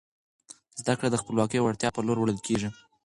[0.81, 2.69] زده کړه د خپلواکۍ او وړتیا په لور وړل کیږي.